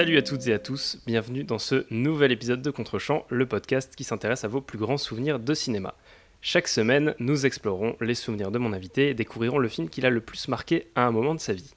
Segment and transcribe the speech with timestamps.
[0.00, 3.94] Salut à toutes et à tous, bienvenue dans ce nouvel épisode de Contrechamp, le podcast
[3.94, 5.94] qui s'intéresse à vos plus grands souvenirs de cinéma.
[6.40, 10.10] Chaque semaine, nous explorons les souvenirs de mon invité et découvrirons le film qu'il a
[10.10, 11.74] le plus marqué à un moment de sa vie.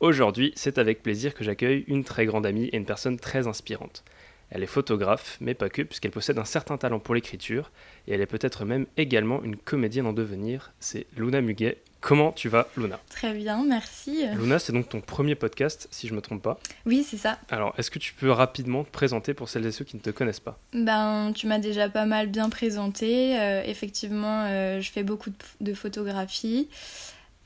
[0.00, 4.02] Aujourd'hui, c'est avec plaisir que j'accueille une très grande amie et une personne très inspirante.
[4.50, 7.70] Elle est photographe, mais pas que, puisqu'elle possède un certain talent pour l'écriture,
[8.08, 10.72] et elle est peut-être même également une comédienne en devenir.
[10.80, 11.78] C'est Luna Muguet.
[12.00, 14.24] Comment tu vas, Luna Très bien, merci.
[14.36, 16.60] Luna, c'est donc ton premier podcast, si je me trompe pas.
[16.86, 17.38] Oui, c'est ça.
[17.50, 20.10] Alors, est-ce que tu peux rapidement te présenter pour celles et ceux qui ne te
[20.10, 20.58] connaissent pas?
[20.72, 23.38] Ben, tu m'as déjà pas mal bien présenté.
[23.40, 25.30] Euh, effectivement, euh, je fais beaucoup
[25.60, 26.68] de, photographie.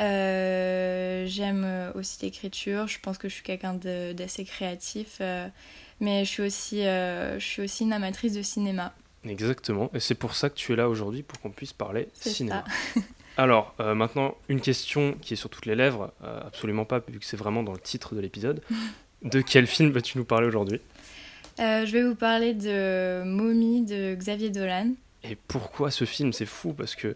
[0.00, 2.88] Euh, j'aime aussi l'écriture.
[2.88, 5.22] Je pense que je suis quelqu'un d'assez créatif.
[6.00, 8.92] mais je suis, aussi, je suis aussi une amatrice de cinéma.
[9.24, 9.90] Exactement.
[9.94, 12.64] Et c'est pour ça que tu es là aujourd'hui, pour qu'on puisse parler cinéma.
[12.94, 13.00] Ça.
[13.36, 17.18] Alors, euh, maintenant, une question qui est sur toutes les lèvres, euh, absolument pas, vu
[17.18, 18.62] que c'est vraiment dans le titre de l'épisode.
[19.22, 20.80] de quel film vas-tu nous parler aujourd'hui?
[21.60, 24.92] Euh, Je vais vous parler de Mommy de Xavier Dolan.
[25.24, 26.32] Et pourquoi ce film?
[26.32, 27.14] C'est fou parce que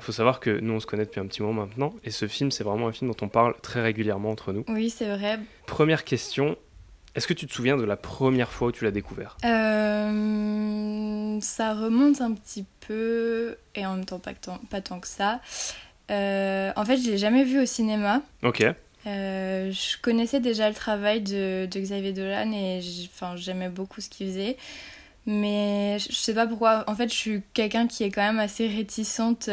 [0.00, 2.50] faut savoir que nous on se connaît depuis un petit moment maintenant et ce film
[2.50, 4.64] c'est vraiment un film dont on parle très régulièrement entre nous.
[4.66, 5.38] Oui, c'est vrai.
[5.66, 6.56] Première question,
[7.14, 9.36] est-ce que tu te souviens de la première fois où tu l'as découvert?
[9.44, 15.06] Euh, Ça remonte un petit peu, et en même temps pas, tant, pas tant que
[15.06, 15.40] ça.
[16.10, 18.20] Euh, en fait, je l'ai jamais vu au cinéma.
[18.42, 18.64] Ok.
[19.06, 22.80] Euh, je connaissais déjà le travail de, Xavier Dolan et
[23.36, 24.56] j'aimais beaucoup ce qu'il faisait.
[25.26, 26.84] Mais je sais pas pourquoi.
[26.88, 29.48] En fait, je suis quelqu'un qui est quand même assez réticente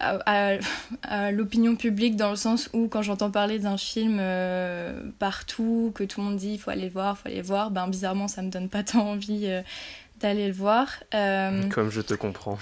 [0.00, 6.04] à, l'opinion publique dans le sens où quand j'entends parler d'un film euh, partout, que
[6.04, 7.88] tout le monde dit il faut aller le voir, il faut aller le voir, ben
[7.88, 9.62] bizarrement ça me donne pas tant envie euh,
[10.20, 10.88] d'aller le voir.
[11.14, 12.58] Euh, Comme je te comprends.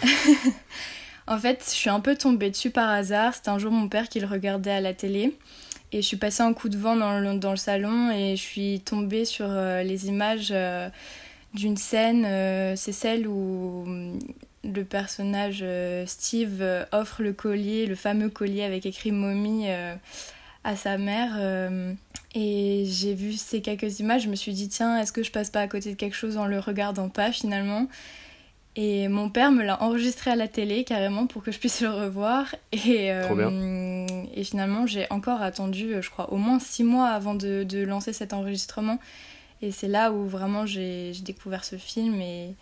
[1.27, 3.35] en fait, je suis un peu tombée dessus par hasard.
[3.35, 5.37] C'était un jour mon père qui le regardait à la télé.
[5.93, 8.43] Et je suis passée en coup de vent dans le, dans le salon et je
[8.43, 10.53] suis tombée sur les images
[11.55, 12.77] d'une scène.
[12.77, 13.87] C'est celle où
[14.75, 19.95] le personnage euh, Steve euh, offre le collier, le fameux collier avec écrit momie euh,
[20.65, 21.39] à sa mère.
[22.35, 25.51] et j'ai vu ces quelques images, je me suis dit tiens, est-ce que je passe
[25.51, 27.87] pas à côté de quelque chose en le regardant pas finalement?
[28.75, 31.89] Et mon père me l'a enregistré à la télé carrément pour que je puisse le
[31.89, 32.55] revoir.
[32.73, 37.85] Et, et finalement, j'ai encore attendu, je crois, au moins six mois avant de, de
[37.85, 38.99] lancer cet enregistrement.
[39.63, 42.21] Et c'est là où vraiment j'ai découvert ce film.
[42.21, 42.55] Et,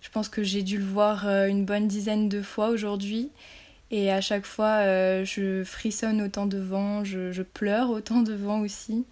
[0.00, 3.30] je pense que j'ai dû le voir euh, une bonne dizaine de fois aujourd'hui.
[3.90, 9.06] Et à chaque fois, euh, je frissonne autant devant, je, je, pleure autant devant aussi.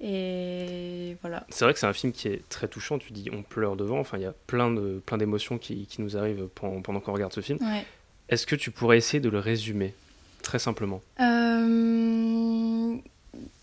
[0.00, 1.46] Et voilà.
[1.50, 2.98] C'est vrai que c'est un film qui est très touchant.
[2.98, 3.98] Tu dis on pleure devant.
[3.98, 7.12] Enfin, il y a plein de plein d'émotions qui, qui, nous arrivent pendant, pendant qu'on
[7.12, 7.58] regarde ce film.
[8.28, 9.94] Est-ce que tu pourrais essayer de le résumer
[10.42, 11.00] très simplement?
[11.20, 12.96] Euh...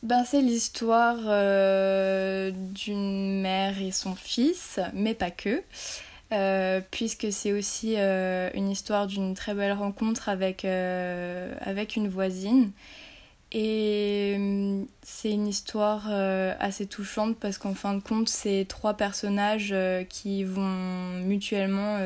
[0.01, 5.61] ben, C'est l'histoire euh, d'une mère et son fils, mais pas que.
[6.33, 12.07] Euh, puisque c'est aussi euh, une histoire d'une très belle rencontre avec, euh, avec une
[12.07, 12.71] voisine.
[13.51, 14.35] Et
[15.03, 16.09] c'est une histoire
[16.59, 19.75] assez touchante parce qu'en fin de compte, c'est trois personnages
[20.09, 21.99] qui vont mutuellement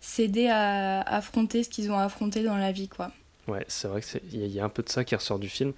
[0.00, 2.88] s'aider à affronter ce qu'ils ont affronté dans la vie.
[2.88, 3.12] quoi.
[3.46, 5.74] Ouais, c'est vrai qu'il y, y, a un peu de ça qui ressort du film.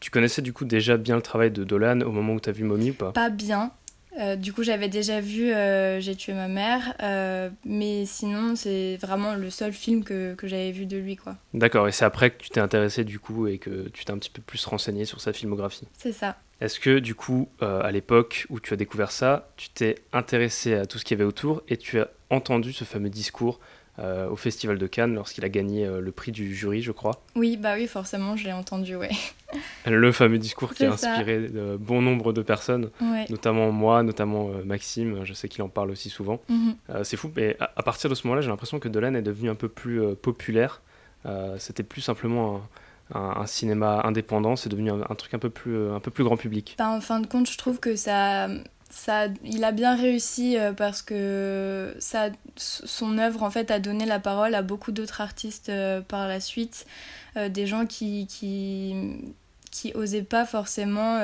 [0.00, 2.52] tu connaissais du coup déjà bien le travail de Dolan au moment où tu as
[2.52, 3.12] vu Mommy ou pas?
[3.12, 3.70] Pas bien,
[4.18, 8.96] euh, du coup, j'avais déjà vu euh, J'ai tué ma mère, euh, mais sinon, c'est
[8.96, 11.16] vraiment le seul film que, que j'avais vu de lui.
[11.16, 11.36] quoi.
[11.54, 14.18] D'accord, et c'est après que tu t'es intéressé du coup et que tu t'es un
[14.18, 15.86] petit peu plus renseigné sur sa filmographie.
[15.96, 16.36] C'est ça.
[16.60, 20.86] Est-ce que du coup, à l'époque où tu as découvert ça, tu t'es intéressé à
[20.86, 23.58] tout ce qu'il y avait autour et tu as entendu ce fameux discours
[23.98, 27.20] euh, au Festival de Cannes lorsqu'il a gagné euh, le prix du jury, je crois.
[27.34, 29.10] Oui, bah oui, forcément, je l'ai entendu, ouais.
[29.86, 32.88] Le fameux discours qui a inspiré de bon nombre de personnes,
[33.28, 36.40] notamment moi, notamment euh, Maxime, je sais qu'il en parle aussi souvent.
[36.48, 36.74] Mhm.
[37.04, 39.54] c'est fou, mais à, partir de ce moment-là, j'ai l'impression que Dolan est devenu un
[39.54, 40.80] peu plus populaire.
[41.58, 42.62] C'était plus simplement
[43.12, 46.76] un, cinéma indépendant, c'est devenu un, truc un peu plus, un peu plus grand public.
[46.78, 48.48] Bah, en fin de compte, je trouve que ça
[48.92, 54.04] ça, il a bien réussi euh, parce que ça, son œuvre en fait a donné
[54.04, 56.86] la parole à beaucoup d'autres artistes euh, par la suite,
[57.38, 58.94] euh, des gens qui, qui,
[59.70, 61.18] qui osaient pas forcément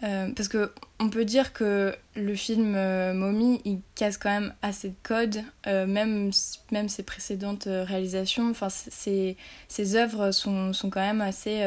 [0.00, 2.72] parce que on peut dire que le film
[3.12, 6.30] Mommy il casse quand même assez de codes même
[6.70, 8.48] même ses précédentes réalisations.
[8.50, 9.36] Enfin ses,
[9.68, 11.64] ses œuvres sont, sont quand même assez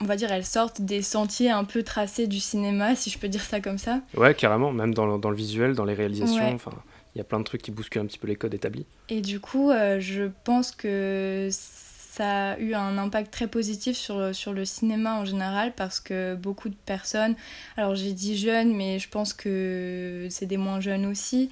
[0.00, 3.28] on va dire, elles sortent des sentiers un peu tracés du cinéma, si je peux
[3.28, 4.00] dire ça comme ça.
[4.16, 6.72] Ouais, carrément, même dans le, dans le visuel, dans les réalisations, enfin,
[7.14, 8.86] il y a plein de trucs qui bousculent un petit peu les codes établis.
[9.08, 14.34] Et du coup, euh, je pense que ça a eu un impact très positif sur,
[14.34, 17.36] sur le cinéma en général parce que beaucoup de personnes,
[17.76, 21.50] alors j'ai dit jeunes, mais je pense que c'est des moins jeunes aussi,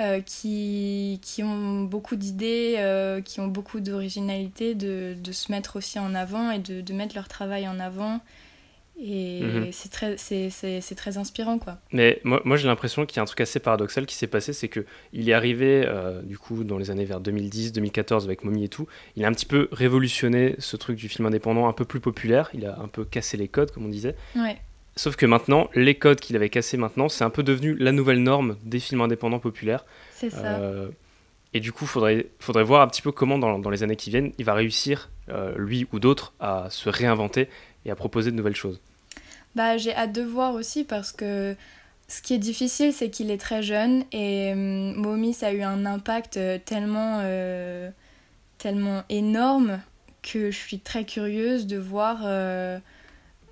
[0.00, 5.76] euh, qui, qui, ont beaucoup d'idées, euh, qui ont beaucoup d'originalité, de, de, se mettre
[5.76, 8.20] aussi en avant et de, de mettre leur travail en avant.
[8.98, 9.68] Et mhm.
[9.72, 11.78] c'est très, très inspirant, quoi.
[11.92, 14.54] Mais moi, moi j'ai l'impression qu'il y a un truc assez paradoxal qui s'est passé,
[14.54, 18.64] c'est qu'il est arrivé, euh, du coup, dans les années vers 2010, 2014, avec Mommy
[18.64, 21.84] et tout, il a un petit peu révolutionné ce truc du film indépendant un peu
[21.84, 24.16] plus populaire, il a un peu cassé les codes, comme on disait.
[24.34, 24.56] Ouais.
[24.96, 28.22] Sauf que maintenant, les codes qu'il avait cassés maintenant, c'est un peu devenu la nouvelle
[28.22, 29.84] norme des films indépendants populaires.
[30.12, 30.56] C'est ça.
[30.56, 30.88] Euh,
[31.56, 33.96] et du coup, il faudrait, faudrait voir un petit peu comment, dans, dans les années
[33.96, 37.48] qui viennent, il va réussir, euh, lui ou d'autres, à se réinventer
[37.84, 38.80] et à proposer de nouvelles choses
[39.54, 41.56] bah, J'ai hâte de voir aussi parce que
[42.08, 45.62] ce qui est difficile, c'est qu'il est très jeune et euh, Momi, ça a eu
[45.62, 47.22] un impact euh, tellement,
[48.58, 49.80] tellement énorme
[50.22, 52.22] que je suis très curieuse de voir,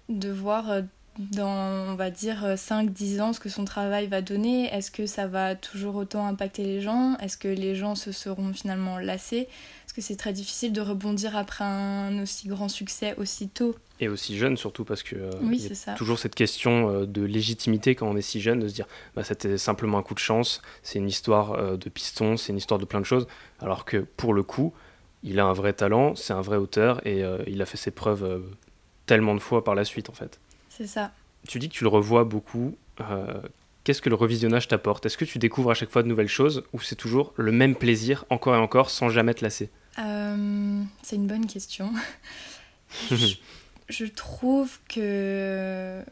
[0.08, 0.82] de voir
[1.18, 4.72] dans, on va dire, 5-10 ans ce que son travail va donner.
[4.74, 7.16] Est-ce que ça va toujours autant impacter les gens?
[7.18, 9.48] Est-ce que les gens se seront finalement lassés?
[9.84, 13.76] Parce que c'est très difficile de rebondir après un aussi grand succès aussitôt?
[14.00, 15.94] Et aussi jeune surtout parce que oui, y a ça.
[15.94, 19.22] toujours cette question euh, de légitimité quand on est si jeune, de se dire bah,
[19.22, 22.80] c'était simplement un coup de chance, c'est une histoire euh, de piston, c'est une histoire
[22.80, 23.28] de plein de choses,
[23.60, 24.74] alors que pour le coup,
[25.22, 27.92] il a un vrai talent, c'est un vrai auteur et euh, il a fait ses
[27.92, 28.42] preuves
[29.06, 30.40] tellement de fois par la suite en fait.
[30.76, 31.12] C'est ça.
[31.46, 32.76] Tu dis que tu le revois beaucoup.
[33.84, 35.06] Qu'est-ce que le revisionnage t'apporte?
[35.06, 37.74] Est-ce que tu découvres à chaque fois de nouvelles choses ou c'est toujours le même
[37.74, 39.70] plaisir encore et encore sans jamais te lasser?
[39.96, 41.92] C'est une bonne question.
[43.10, 46.02] je trouve que.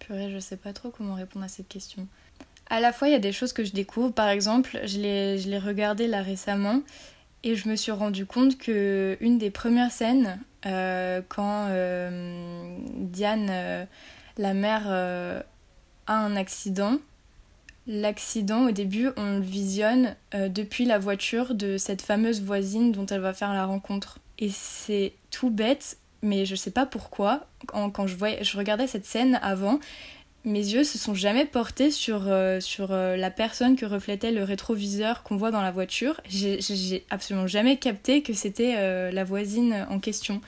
[0.00, 2.06] Purée, je sais pas trop comment répondre à cette question.
[2.68, 4.12] À la fois, il y a des choses que je découvre.
[4.12, 6.82] Par exemple, je l'ai regardé là récemment
[7.42, 13.48] et je me suis rendu compte que une des premières scènes, euh, quand euh, Diane,
[13.50, 13.84] euh,
[14.36, 14.88] la mère,
[16.06, 16.98] a un accident,
[17.86, 23.20] l'accident au début, on le visionne depuis la voiture de cette fameuse voisine dont elle
[23.20, 24.18] va faire la rencontre.
[24.38, 29.78] Et c'est tout bête, mais je sais pas pourquoi, quand, je regardais cette scène avant,
[30.44, 34.42] mes yeux se sont jamais portés sur, euh, sur euh, la personne que reflétait le
[34.42, 36.20] rétroviseur qu'on voit dans la voiture.
[36.28, 40.40] J'ai absolument jamais capté que c'était euh, la voisine en question.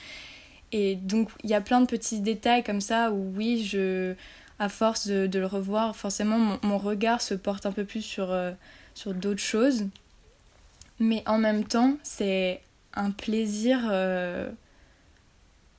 [0.73, 4.15] Et donc il y a plein de petits détails comme ça où oui, je,
[4.59, 8.35] à force de, le revoir, forcément mon, mon, regard se porte un peu plus sur,
[8.94, 9.85] sur d'autres choses.
[10.99, 12.62] Mais en même temps, c'est
[12.94, 13.81] un plaisir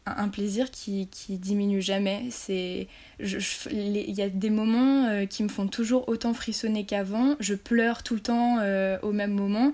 [0.06, 2.30] un plaisir qui, qui diminue jamais.
[2.50, 2.88] Il
[3.20, 7.36] y a des moments euh, qui me font toujours autant frissonner qu'avant.
[7.40, 9.74] Je pleure tout le temps euh, au même moment.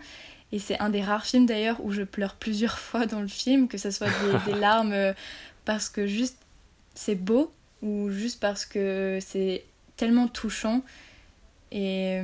[0.51, 3.67] Et c'est un des rares films d'ailleurs où je pleure plusieurs fois dans le film,
[3.67, 4.09] que ce soit
[4.45, 5.13] des, larmes euh,
[5.65, 6.37] parce que juste
[6.95, 9.63] c'est beau ou juste parce que c'est
[9.97, 10.83] tellement touchant.
[11.71, 12.19] Et,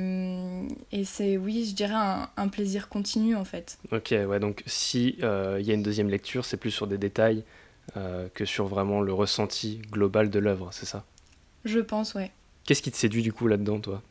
[0.90, 3.78] et c'est, oui, je dirais un, un, plaisir continu en fait.
[3.92, 7.44] Ok, ouais, donc si il y a une deuxième lecture, c'est plus sur des détails
[7.96, 11.04] euh, que sur vraiment le ressenti global de l'œuvre, c'est ça?
[11.64, 12.32] Je pense, ouais.
[12.64, 14.02] Qu'est-ce qui te séduit du coup là-dedans, toi?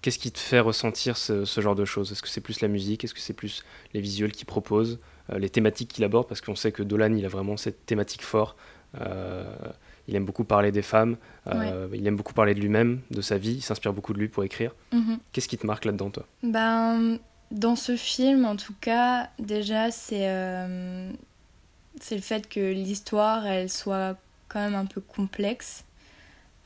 [0.00, 2.12] Qu'est-ce qui te fait ressentir ce, genre de choses?
[2.12, 3.04] Est-ce que c'est plus la musique?
[3.04, 4.98] Est-ce que c'est plus les visuels qu'il propose
[5.30, 6.26] euh, Les thématiques qu'il aborde?
[6.26, 8.56] Parce qu'on sait que Dolan, il a vraiment cette thématique forte.
[9.00, 9.44] Euh,
[10.06, 11.16] il aime beaucoup parler des femmes.
[11.92, 13.56] Il aime beaucoup parler de lui-même, de sa vie.
[13.56, 14.74] Il s'inspire beaucoup de lui pour écrire.
[14.92, 15.18] Mhm.
[15.32, 16.24] Qu'est-ce qui te marque là-dedans, toi?
[16.42, 17.18] Ben,
[17.50, 20.26] Dans ce film, en tout cas, déjà, c'est
[22.02, 24.16] c'est le fait que l'histoire, elle soit
[24.48, 25.84] quand même un peu complexe.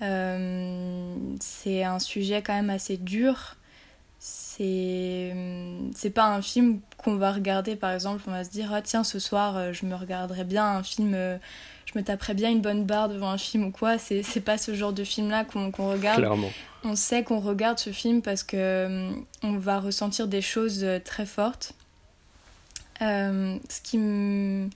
[0.02, 3.56] Euh, c'est un sujet quand même assez dur.
[4.18, 5.34] C'est
[5.94, 9.02] c'est pas un film qu'on va regarder par exemple, on va se dire ah tiens
[9.02, 11.38] ce soir euh, je me regarderai bien un film euh,
[11.86, 14.74] je me taperai bien une bonne barre devant un film ou quoi, c'est pas ce
[14.74, 16.18] genre de film là qu'on regarde.
[16.18, 16.50] Clairement.
[16.84, 19.10] On sait qu'on regarde ce film parce que
[19.42, 21.74] on va ressentir des choses très fortes.
[23.00, 24.68] ce qui me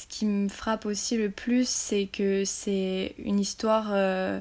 [0.00, 3.88] ce qui me frappe aussi le plus, c'est que c'est une histoire.
[3.92, 4.40] Euh,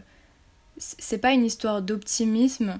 [0.77, 2.79] c'est pas une histoire d'optimisme,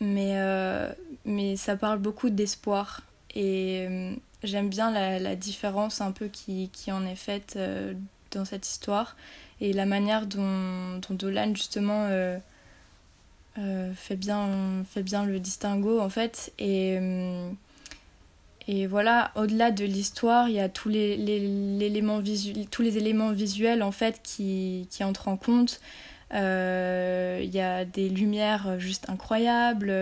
[0.00, 0.92] mais, euh,
[1.24, 3.00] mais ça parle beaucoup d'espoir.
[3.34, 7.58] Et euh, j'aime bien la, différence un peu qui, qui en est faite
[8.32, 9.16] dans cette histoire
[9.62, 12.08] et la manière dont, dont Dolan justement
[13.56, 16.52] fait, bien, fait bien le distinguo en fait.
[16.58, 16.98] Et
[18.68, 23.82] et voilà, au-delà de l'histoire, il y a tous les, les, tous les éléments visuels
[23.82, 25.80] en fait qui, entrent en compte.
[26.34, 29.92] Euh, il y a des lumières juste incroyables.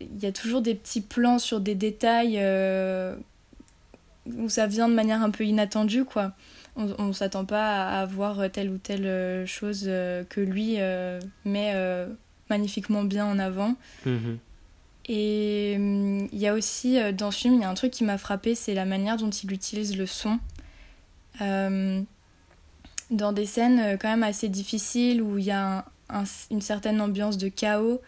[0.00, 3.14] Il y a toujours des petits plans sur des détails euh,
[4.26, 6.32] où ça vient de manière un peu inattendue, quoi.
[6.76, 10.78] On, on s'attend pas à, voir telle ou telle chose que lui
[11.44, 11.74] met
[12.50, 13.76] magnifiquement bien en avant.
[14.04, 14.38] Mhm.
[15.06, 18.04] Et hum, il y a aussi dans ce film, il y a un truc qui
[18.04, 20.38] m'a frappé, c'est la manière dont il utilise le son.
[21.40, 25.84] dans des scènes quand même assez difficiles où il y a
[26.50, 28.00] une certaine ambiance de chaos,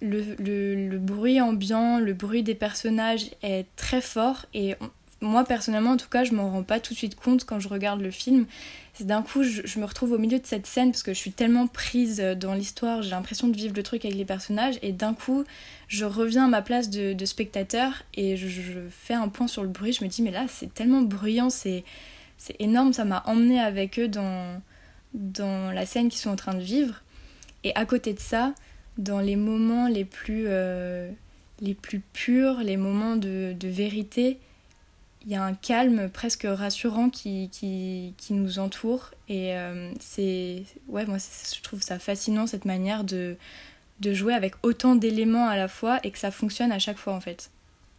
[0.00, 4.74] le, bruit ambiant, le bruit des personnages est très fort et
[5.20, 7.68] moi personnellement en tout cas je m'en rends pas tout de suite compte quand je
[7.68, 8.46] regarde le film.
[9.00, 11.66] D'un coup je, me retrouve au milieu de cette scène parce que je suis tellement
[11.66, 15.44] prise dans l'histoire, j'ai l'impression de vivre le truc avec les personnages et d'un coup
[15.88, 19.92] je reviens à ma place de, spectateur et je, fais un point sur le bruit,
[19.92, 21.84] je me dis mais là c'est tellement bruyant, c'est
[22.58, 24.62] énorme, ça m'a emmené avec eux dans,
[25.12, 27.02] dans la scène qu'ils sont en train de vivre.
[27.64, 28.54] Et à côté de ça,
[28.96, 31.10] dans les moments les plus, euh,
[31.60, 34.38] les plus purs, les moments de vérité,
[35.26, 39.10] il y a un calme presque rassurant qui, qui, qui nous entoure.
[39.28, 40.62] Et euh, c'est.
[40.86, 43.36] Ouais, moi, je trouve ça fascinant, cette manière de,
[43.98, 47.12] de jouer avec autant d'éléments à la fois et que ça fonctionne à chaque fois,
[47.12, 47.50] en fait.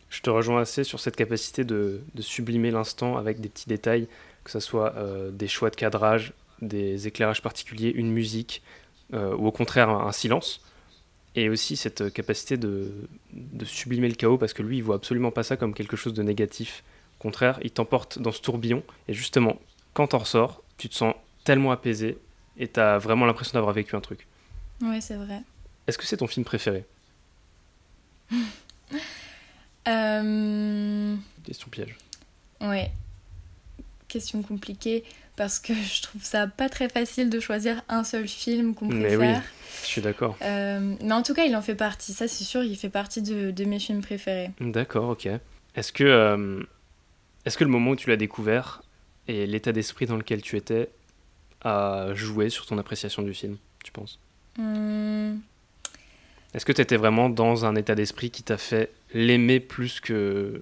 [0.10, 4.08] Je te rejoins assez sur cette capacité de, de sublimer l'instant avec des petits détails,
[4.46, 6.32] que ce soit euh, des choix de cadrage,
[6.62, 8.64] des éclairages particuliers, une musique,
[9.14, 10.60] ou au contraire un silence
[11.36, 12.92] et aussi cette capacité de,
[13.32, 16.14] de, sublimer le chaos parce que lui il voit absolument pas ça comme quelque chose
[16.14, 16.84] de négatif.
[17.20, 19.58] Au contraire, il t'emporte dans ce tourbillon et justement,
[19.94, 22.18] quand t'en ressors, tu te sens tellement apaisé
[22.58, 24.28] et t'as vraiment l'impression d'avoir vécu un truc.
[24.82, 25.42] Ouais, c'est vrai.
[25.88, 26.86] Est-ce que c'est ton film préféré?
[29.88, 31.16] Euh...
[31.46, 31.96] Question piège.
[32.60, 32.92] Ouais.
[34.10, 35.06] Question compliquée
[35.38, 39.20] parce que je trouve ça pas très facile de choisir un seul film qu'on préfère.
[39.20, 39.42] Mais oui,
[39.84, 40.36] je suis d'accord.
[40.42, 43.22] Euh, mais en tout cas, il en fait partie, ça c'est sûr, il fait partie
[43.22, 44.52] de, de mes films préférés.
[44.60, 45.30] D'accord, ok.
[45.76, 46.64] Est-ce que, euh,
[47.48, 48.82] est-ce que le moment où tu l'as découvert
[49.30, 50.90] et l'état d'esprit dans lequel tu étais
[51.62, 54.20] a joué sur ton appréciation du film, tu penses?
[54.58, 55.38] Hmm.
[56.54, 60.60] Est-ce que tu étais vraiment dans un état d'esprit qui t'a fait l'aimer plus que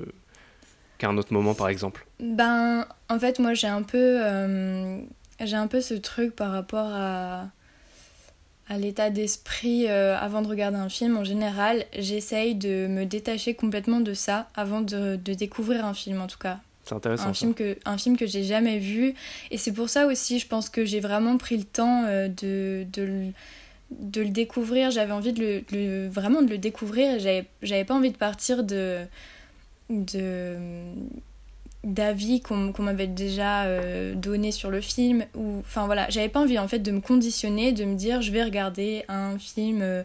[1.00, 2.06] qu'un autre moment, par exemple?
[2.20, 5.00] Ben, en fait, moi, j'ai un peu, euh,
[5.44, 7.48] j'ai un peu ce truc par rapport à,
[8.70, 11.18] à l'état d'esprit euh, avant de regarder un film.
[11.18, 16.22] En général, j'essaye de me détacher complètement de ça avant de, de découvrir un film,
[16.22, 16.60] en tout cas.
[16.86, 17.30] C'est intéressant.
[17.30, 19.15] Un film que, un film que j'ai jamais vu.
[19.51, 22.86] Et c'est pour ça aussi, je pense que j'ai vraiment pris le temps euh, de,
[22.94, 23.32] de,
[23.92, 24.92] de, le découvrir.
[24.92, 29.06] J'avais envie de le, vraiment de le découvrir et j'avais pas envie de partir de
[29.89, 30.58] de
[31.84, 36.58] d'avis qu'on m'avait déjà euh, donné sur le film ou enfin voilà j'avais pas envie
[36.58, 40.01] en fait de me conditionner de me dire je vais regarder un film euh,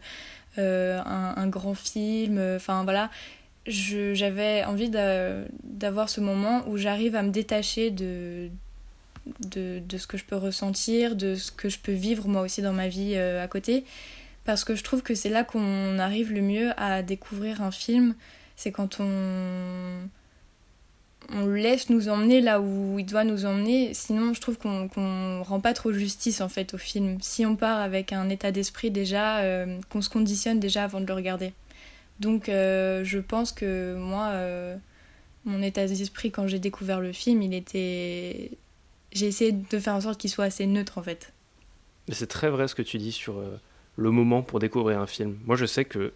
[0.58, 3.08] euh, un, grand film enfin voilà
[3.66, 8.48] j'avais envie d'avoir ce moment où j'arrive à me détacher de,
[9.46, 12.72] de, ce que je peux ressentir de ce que je peux vivre moi aussi dans
[12.72, 13.84] ma vie à côté
[14.44, 18.14] parce que je trouve que c'est là qu'on arrive le mieux à découvrir un film
[18.56, 20.08] c'est quand on
[21.32, 23.94] on laisse nous emmener là où il doit nous emmener.
[23.94, 27.18] Sinon, je trouve qu'on ne rend pas trop justice en fait au film.
[27.20, 31.06] Si on part avec un état d'esprit déjà, euh, qu'on se conditionne déjà avant de
[31.06, 31.52] le regarder.
[32.20, 34.76] Donc, euh, je pense que moi, euh,
[35.44, 38.52] mon état d'esprit quand j'ai découvert le film, il était.
[39.12, 41.32] J'ai essayé de faire en sorte qu'il soit assez neutre en fait.
[42.10, 43.42] C'est très vrai ce que tu dis sur
[43.96, 45.36] le moment pour découvrir un film.
[45.46, 46.12] Moi, je sais que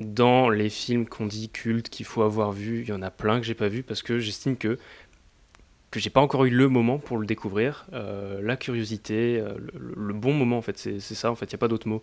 [0.00, 3.40] dans les films qu'on dit cultes qu'il faut avoir vu, il y en a plein
[3.40, 4.78] que j'ai pas vu parce que j'estime que
[5.90, 10.12] que j'ai pas encore eu le moment pour le découvrir, euh, la curiosité, euh, le,
[10.12, 12.02] bon moment en fait, c'est ça en fait, il y a pas d'autre mot.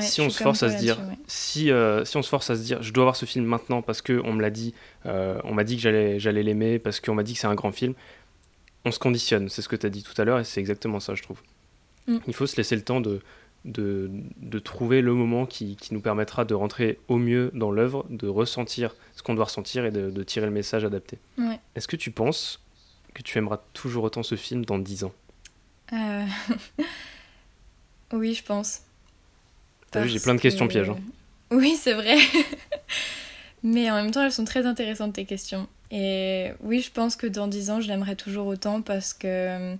[0.00, 2.62] Si on se force à se dire, si, euh, si on se force à se
[2.62, 4.74] dire, je dois voir ce film maintenant parce que on me l'a dit,
[5.04, 7.72] on m'a dit que j'allais j'allais l'aimer parce qu'on m'a dit que c'est un grand
[7.72, 7.94] film,
[8.84, 11.00] on se conditionne, c'est ce que tu as dit tout à l'heure et c'est exactement
[11.00, 11.40] ça je trouve.
[12.06, 12.18] Mm.
[12.26, 13.20] Il faut se laisser le temps de,
[13.64, 18.06] de, de, trouver le moment qui, qui, nous permettra de rentrer au mieux dans l'œuvre,
[18.10, 21.18] de ressentir ce qu'on doit ressentir et de, de, tirer le message adapté.
[21.74, 22.62] Est-ce que tu penses
[23.12, 25.12] que tu aimeras toujours autant ce film dans 10 ans?
[25.92, 26.24] Euh...
[28.12, 28.82] Oui, je pense.
[29.96, 30.90] T'as vu, j'ai plein de questions pièges.
[30.90, 30.98] Hein.
[31.50, 32.16] Oui, c'est vrai.
[33.62, 35.66] Mais en même temps, elles sont très intéressantes, tes questions.
[35.90, 39.76] Et oui, je pense que dans 10 ans, je l'aimerais toujours autant parce que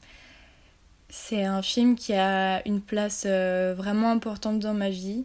[1.09, 5.25] c'est un film qui a une place euh, vraiment importante dans ma vie.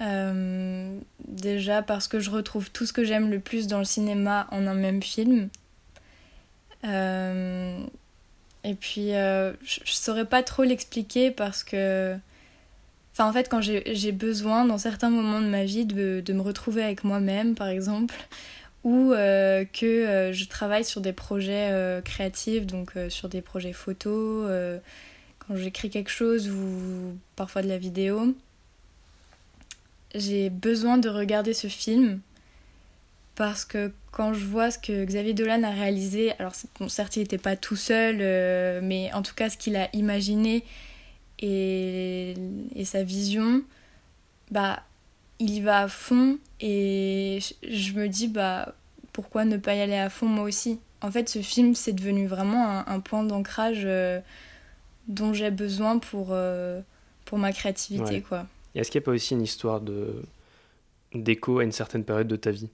[0.00, 4.46] Euh, déjà parce que je retrouve tout ce que j'aime le plus dans le cinéma
[4.50, 5.48] en un même film.
[6.84, 7.78] Euh,
[8.64, 12.16] et puis, je, je saurais pas trop l'expliquer parce que.
[13.12, 16.40] Enfin, en fait, quand j'ai besoin, dans certains moments de ma vie, de, de me
[16.40, 18.14] retrouver avec moi-même, par exemple,
[18.84, 24.50] ou que je travaille sur des projets créatifs, donc sur des projets photos,
[25.38, 28.34] quand j'écris quelque chose ou parfois de la vidéo,
[30.14, 32.20] j'ai besoin de regarder ce film
[33.34, 36.52] parce que quand je vois ce que Xavier Dolan a réalisé, alors
[36.88, 40.64] certes il n'était pas tout seul, euh, mais en tout cas ce qu'il a imaginé
[41.42, 42.34] et,
[42.74, 43.62] et, sa vision,
[44.50, 44.82] bah
[45.38, 48.74] il y va à fond et je me dis bah
[49.12, 50.78] pourquoi ne pas y aller à fond moi aussi?
[51.00, 54.20] En fait ce film c'est devenu vraiment un, point d'ancrage euh,
[55.08, 56.80] dont j'ai besoin pour, euh,
[57.24, 58.46] pour ma créativité quoi.
[58.76, 60.22] est-ce qu'il n'y a pas aussi une histoire de
[61.12, 62.70] d'écho à une certaine période de ta vie?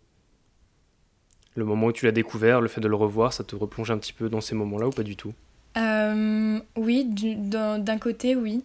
[1.57, 3.99] Le moment où tu l'as découvert, le fait de le revoir, ça te replonge un
[3.99, 5.35] petit peu dans ces moments-là ou pas du tout?
[5.79, 8.63] Euh, Oui, d'un côté, oui.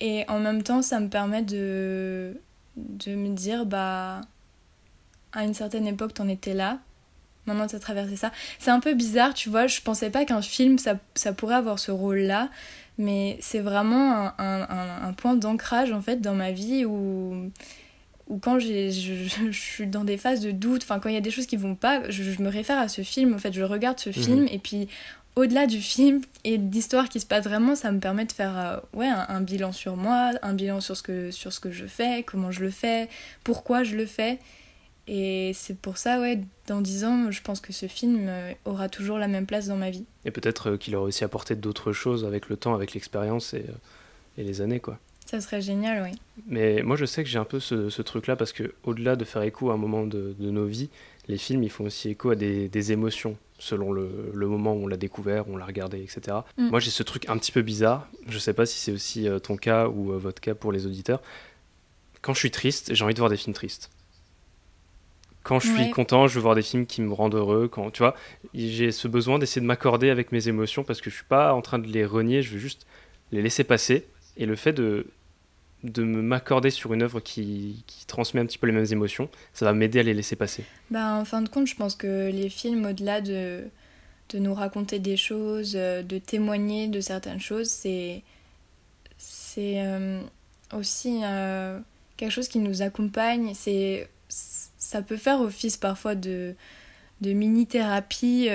[0.00, 2.36] Et en même temps, ça me permet de,
[2.76, 4.20] de me dire, bah,
[5.32, 6.78] à une certaine époque, t'en étais là.
[7.46, 8.30] Maintenant, t'as traversé ça.
[8.58, 9.66] C'est un peu bizarre, tu vois.
[9.66, 12.50] Je pensais pas qu'un film, ça, ça, pourrait avoir ce rôle-là.
[12.98, 17.50] Mais c'est vraiment un, un, un point d'ancrage, en fait, dans ma vie où
[18.28, 21.22] ou quand je, je, suis dans des phases de doute, enfin quand il y a
[21.22, 23.98] des choses qui vont pas, je, me réfère à ce film, en fait je regarde
[23.98, 24.14] ce mhm.
[24.14, 24.88] film et puis
[25.38, 28.98] au-delà du film et d'histoires qui se passent vraiment, ça me permet de faire euh,
[28.98, 32.24] ouais, un, bilan sur moi, un bilan sur ce, que, sur ce que je fais,
[32.24, 33.08] comment je le fais,
[33.44, 34.38] pourquoi je le fais.
[35.06, 38.88] Et c'est pour ça, ouais, dans dix ans, je pense que ce film euh, aura
[38.88, 40.04] toujours la même place dans ma vie.
[40.24, 43.64] Et peut-être euh, qu'il aura aussi apporté d'autres choses avec le temps, avec l'expérience et,
[44.36, 44.98] et les années, quoi.
[45.28, 46.18] Ça serait génial, oui.
[46.46, 49.42] Mais moi, je sais que j'ai un peu ce, truc-là parce que, au-delà de faire
[49.42, 50.88] écho à un moment de, nos vies,
[51.28, 54.08] les films, ils font aussi écho à des, émotions selon le,
[54.46, 56.38] moment où on l'a découvert, où on l'a regardé, etc.
[56.56, 56.70] Mm.
[56.70, 58.08] Moi, j'ai ce truc un petit peu bizarre.
[58.26, 60.86] Je sais pas si c'est aussi euh, ton cas ou euh, votre cas pour les
[60.86, 61.20] auditeurs.
[62.22, 63.90] Quand je suis triste, j'ai envie de voir des films tristes.
[65.42, 67.68] Quand je suis content, je veux voir des films qui me rendent heureux.
[67.68, 68.14] Quand, tu vois,
[68.54, 71.60] j'ai ce besoin d'essayer de m'accorder avec mes émotions parce que je suis pas en
[71.60, 72.86] train de les renier, je veux juste
[73.30, 74.06] les laisser passer.
[74.38, 75.06] Et le fait de,
[75.84, 79.64] de m'accorder sur une œuvre qui, qui, transmet un petit peu les mêmes émotions, ça
[79.64, 80.64] va m'aider à les laisser passer.
[80.90, 83.64] Bah, en fin de compte, je pense que les films, au-delà de,
[84.30, 88.22] de nous raconter des choses, euh, de témoigner de certaines choses, c'est
[89.18, 90.20] c'est euh,
[90.72, 91.78] aussi euh,
[92.16, 93.52] quelque chose qui nous accompagne.
[93.54, 96.54] C'est ça peut faire office parfois de,
[97.20, 98.48] de mini-thérapie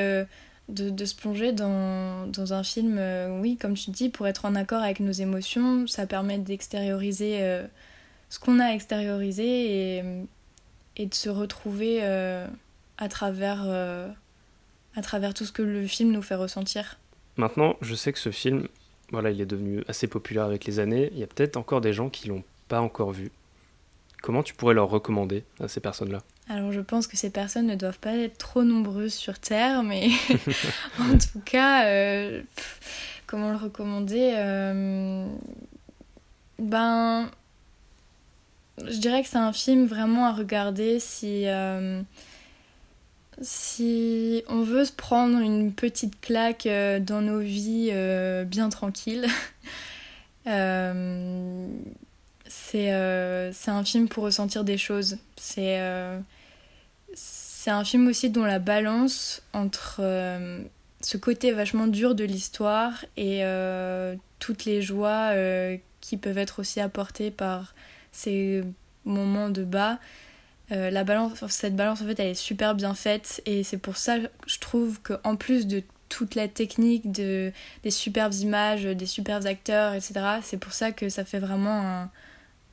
[0.69, 4.81] de, se plonger dans, un film, euh, oui, comme tu dis, pour être en accord
[4.81, 5.87] avec nos émotions.
[5.87, 7.65] Ça permet d'extérioriser euh,
[8.29, 10.03] ce qu'on a extériorisé et,
[10.97, 12.47] et de se retrouver euh,
[12.97, 13.63] à, travers,
[14.95, 16.97] à travers tout ce que le film nous fait ressentir.
[17.35, 18.67] Maintenant, je sais que ce film,
[19.11, 21.09] voilà, il est devenu assez populaire avec les années.
[21.13, 23.31] Il y a peut-être encore des gens qui l'ont pas encore vu.
[24.23, 26.19] Comment tu pourrais leur recommander à ces personnes-là?
[26.47, 30.11] Alors je pense que ces personnes ne doivent pas être trop nombreuses sur Terre, mais
[30.99, 32.41] en tout cas, euh,
[33.27, 35.27] comment le recommander euh,
[36.57, 37.29] Ben,
[38.77, 42.01] je dirais que c'est un film vraiment à regarder si, euh,
[43.41, 46.65] si on veut se prendre une petite claque
[47.01, 47.91] dans nos vies
[48.45, 49.27] bien tranquilles.
[52.71, 55.17] c'est un film pour ressentir des choses.
[55.37, 55.79] C'est
[57.63, 60.61] c'est un film aussi dont la balance entre euh,
[60.99, 66.59] ce côté vachement dur de l'histoire et euh, toutes les joies euh, qui peuvent être
[66.59, 67.73] aussi apportées par
[68.11, 68.65] ces
[69.05, 69.97] moments de bas.
[70.71, 74.17] la balance, cette balance en fait elle est super bien faite et c'est pour ça
[74.45, 79.93] je trouve qu'en plus de toute la technique, de, des superbes images, des superbes acteurs,
[79.93, 80.13] etc.
[80.41, 82.09] C'est pour ça que ça fait vraiment un,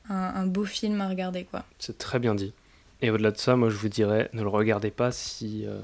[0.09, 1.43] un beau film à regarder.
[1.45, 1.63] quoi.
[1.79, 2.53] C'est très bien dit.
[3.01, 5.79] Et au-delà de ça, moi je vous dirais, ne le regardez pas si euh,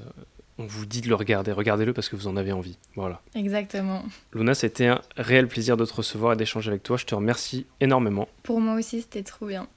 [0.59, 1.51] on vous dit de le regarder.
[1.51, 2.77] Regardez-le parce que vous en avez envie.
[2.95, 3.21] Voilà.
[3.33, 4.03] Exactement.
[4.33, 6.97] Luna, c'était un réel plaisir de te recevoir et d'échanger avec toi.
[6.97, 8.27] Je te remercie énormément.
[8.43, 9.67] Pour moi aussi, c'était trop bien.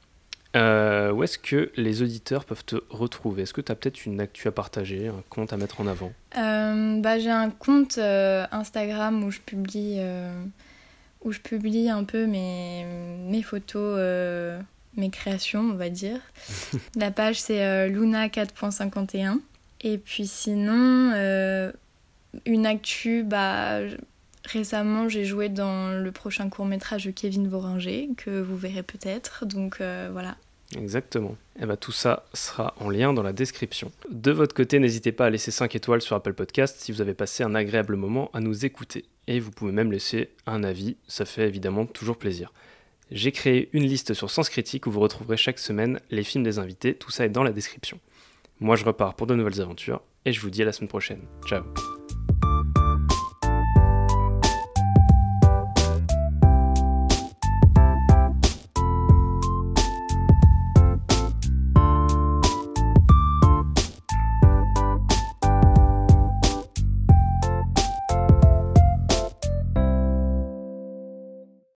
[0.57, 3.43] Euh, où est-ce que les auditeurs peuvent te retrouver?
[3.43, 6.13] Est-ce que tu as peut-être une actu à partager, un compte à mettre en avant?
[6.37, 10.01] Euh, bah, J'ai un compte Instagram où je publie,
[11.23, 12.85] où je publie un peu mes,
[13.29, 13.99] mes photos
[14.97, 16.21] mes créations, on va dire.
[16.97, 19.41] La page, c'est euh, Luna 4.51.
[19.83, 21.73] Et puis sinon, euh,
[22.47, 23.81] une actu, bah,
[24.45, 29.47] récemment, j'ai joué dans le prochain court-métrage de Kevin Voringer, que vous verrez peut-être.
[29.47, 30.37] Donc euh, voilà.
[30.77, 31.37] Exactement.
[31.57, 33.91] Et eh bah, tout ça sera en lien dans la description.
[34.11, 37.15] De votre côté, n'hésitez pas à laisser 5 étoiles sur Apple Podcast si vous avez
[37.15, 39.05] passé un agréable moment à nous écouter.
[39.27, 42.53] Et vous pouvez même laisser un avis, ça fait évidemment toujours plaisir.
[43.11, 46.59] J'ai créé une liste sur Sens Critique où vous retrouverez chaque semaine les films des
[46.59, 47.99] invités, tout ça est dans la description.
[48.61, 51.23] Moi je repars pour de nouvelles aventures et je vous dis à la semaine prochaine.
[51.47, 51.65] Ciao